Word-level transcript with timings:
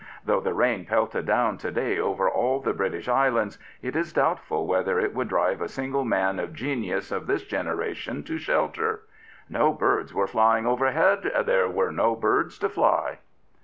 Though 0.25 0.39
the 0.39 0.55
rain 0.55 0.85
pelted 0.87 1.27
down 1.27 1.59
to 1.59 1.69
day 1.71 1.99
over 1.99 2.27
all 2.27 2.59
the 2.59 2.73
British 2.73 3.07
islands, 3.07 3.59
it 3.83 3.95
is 3.95 4.11
doubtful 4.11 4.65
whether 4.65 4.97
it 4.99 5.13
would 5.13 5.27
drive 5.27 5.61
a 5.61 5.69
single 5.69 6.03
man 6.03 6.39
of 6.39 6.55
genius 6.55 7.11
of 7.11 7.27
this 7.27 7.43
generation 7.43 8.23
to 8.23 8.39
shelter." 8.39 9.03
No 9.47 9.73
birds 9.73 10.11
were 10.11 10.25
flying 10.25 10.65
overhead: 10.65 11.31
there 11.45 11.69
were 11.69 11.91
no 11.91 12.15
birds 12.15 12.57
to 12.57 12.67
fly." 12.69 13.19